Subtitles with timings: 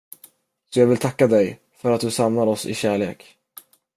[0.69, 3.37] Så jag vill tacka dig, för att du samlar oss i kärlek.